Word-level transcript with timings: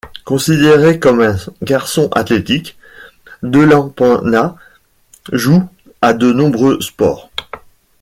Considéré 0.25 0.97
comme 0.99 1.21
un 1.21 1.35
garçon 1.61 2.09
athlétique, 2.13 2.75
Delapenha 3.43 4.55
joue 5.31 5.63
à 6.01 6.15
de 6.15 6.31
nombreux 6.33 6.81
sports. 6.81 7.29